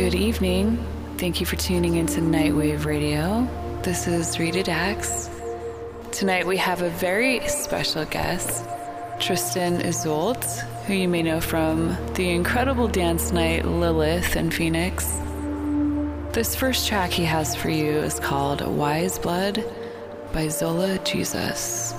Good 0.00 0.14
evening. 0.14 0.82
Thank 1.18 1.40
you 1.40 1.46
for 1.46 1.56
tuning 1.56 1.96
into 1.96 2.22
Nightwave 2.22 2.86
Radio. 2.86 3.46
This 3.82 4.06
is 4.06 4.38
Rita 4.38 4.62
Dax. 4.62 5.28
Tonight 6.10 6.46
we 6.46 6.56
have 6.56 6.80
a 6.80 6.88
very 6.88 7.46
special 7.48 8.06
guest, 8.06 8.64
Tristan 9.18 9.82
Isolde, 9.82 10.42
who 10.86 10.94
you 10.94 11.06
may 11.06 11.22
know 11.22 11.38
from 11.38 11.98
the 12.14 12.30
incredible 12.30 12.88
dance 12.88 13.30
night 13.30 13.66
Lilith 13.66 14.36
in 14.36 14.50
Phoenix. 14.50 15.04
This 16.32 16.56
first 16.56 16.88
track 16.88 17.10
he 17.10 17.26
has 17.26 17.54
for 17.54 17.68
you 17.68 17.90
is 17.90 18.18
called 18.18 18.66
Wise 18.66 19.18
Blood 19.18 19.62
by 20.32 20.48
Zola 20.48 20.98
Jesus. 21.04 21.92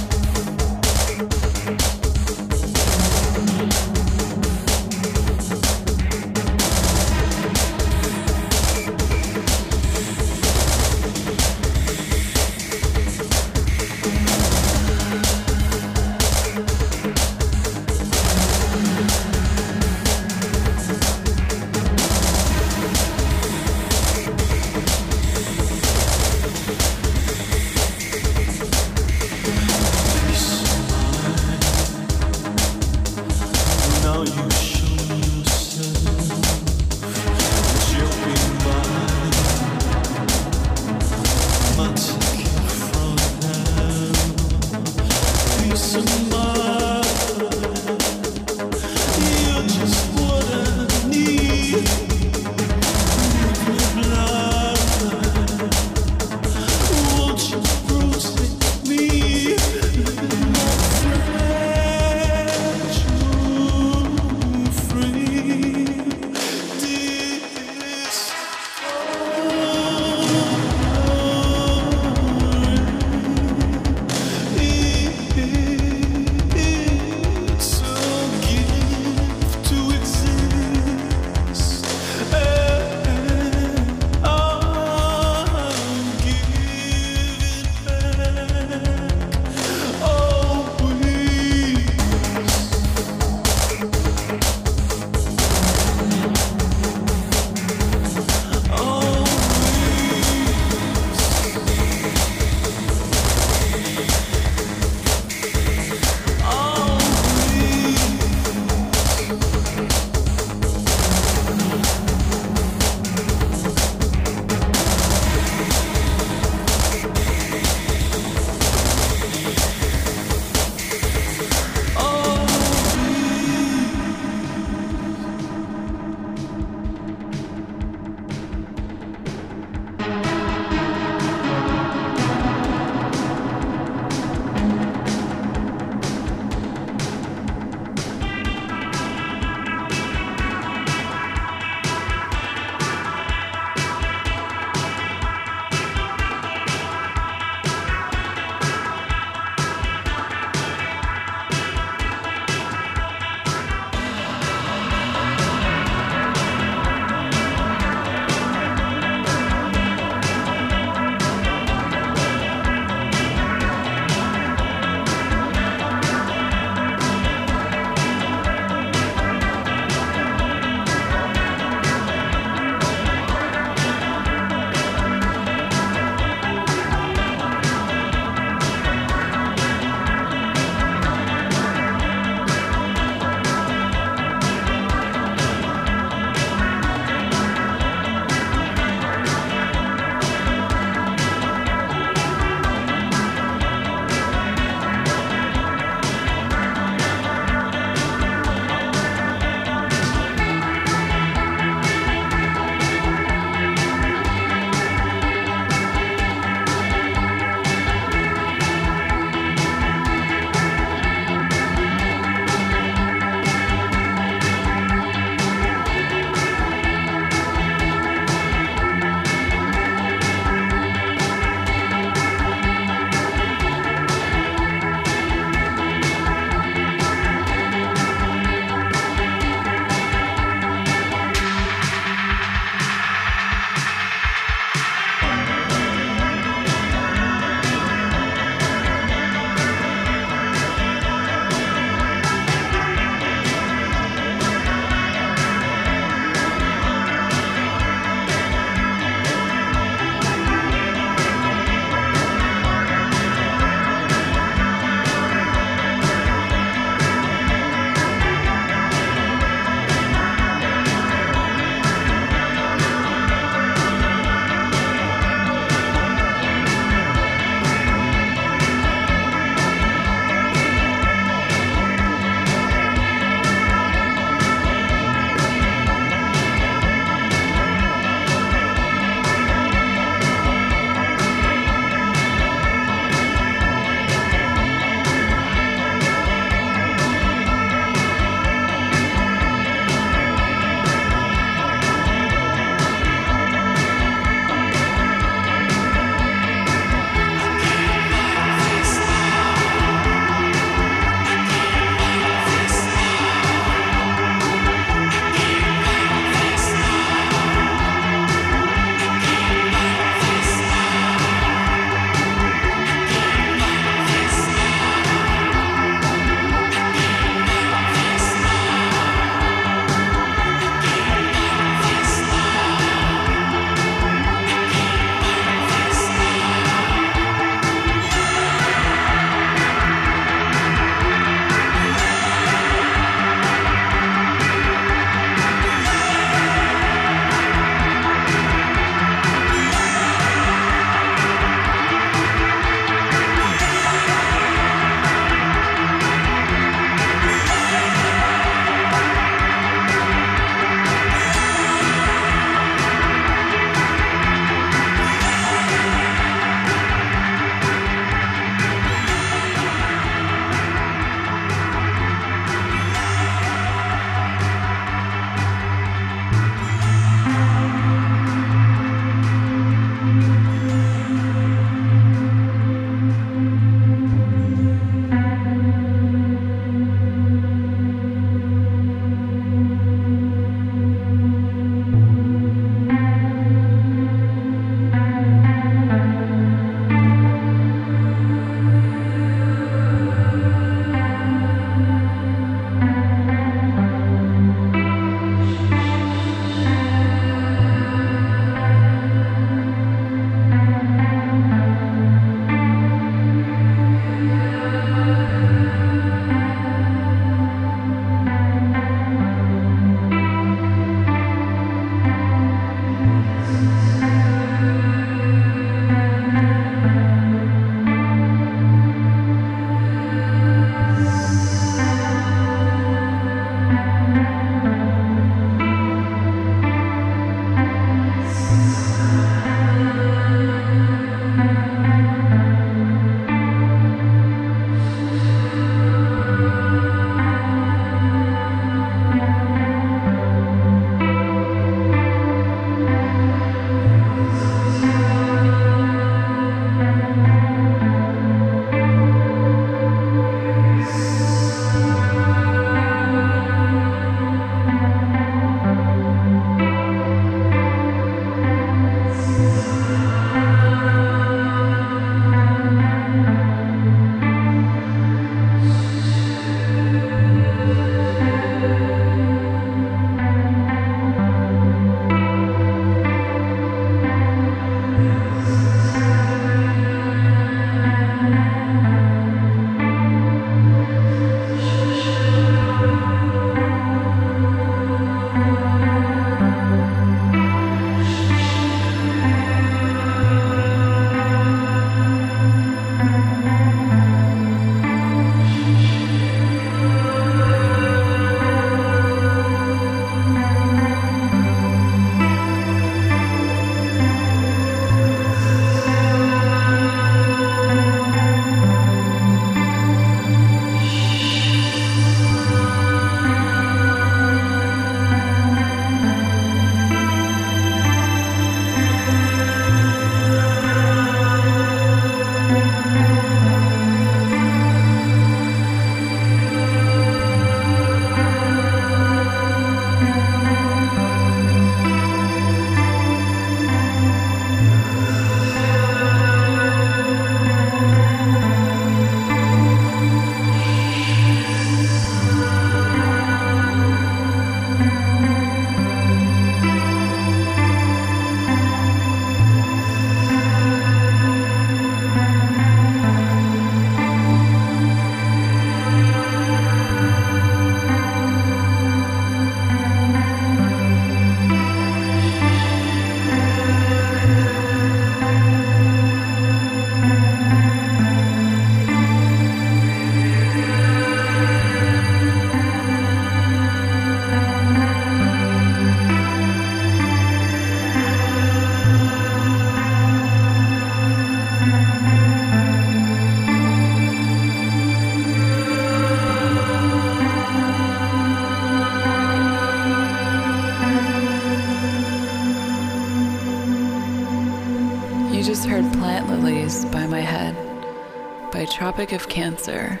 By 599.04 599.08
Tropic 599.08 599.20
of 599.20 599.28
Cancer. 599.28 600.00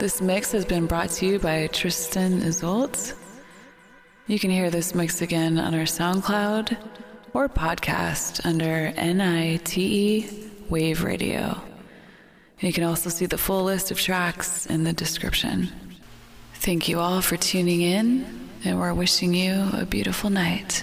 This 0.00 0.20
mix 0.20 0.50
has 0.50 0.64
been 0.64 0.86
brought 0.86 1.10
to 1.10 1.26
you 1.26 1.38
by 1.38 1.68
Tristan 1.68 2.40
Isolt. 2.40 3.14
You 4.26 4.40
can 4.40 4.50
hear 4.50 4.68
this 4.68 4.96
mix 4.96 5.22
again 5.22 5.60
on 5.60 5.74
our 5.76 5.84
SoundCloud 5.84 6.76
or 7.34 7.48
podcast 7.48 8.44
under 8.44 8.90
NITE 8.90 10.28
Wave 10.68 11.04
Radio. 11.04 11.60
You 12.58 12.72
can 12.72 12.82
also 12.82 13.10
see 13.10 13.26
the 13.26 13.38
full 13.38 13.62
list 13.62 13.92
of 13.92 14.00
tracks 14.00 14.66
in 14.66 14.82
the 14.82 14.92
description. 14.92 15.68
Thank 16.54 16.88
you 16.88 16.98
all 16.98 17.20
for 17.20 17.36
tuning 17.36 17.82
in, 17.82 18.48
and 18.64 18.80
we're 18.80 18.92
wishing 18.92 19.34
you 19.34 19.68
a 19.72 19.86
beautiful 19.86 20.30
night. 20.30 20.82